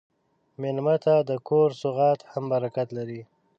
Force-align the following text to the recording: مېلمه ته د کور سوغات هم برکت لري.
مېلمه 0.61 0.95
ته 1.05 1.13
د 1.29 1.31
کور 1.47 1.69
سوغات 1.81 2.19
هم 2.31 2.43
برکت 2.53 2.87
لري. 2.97 3.21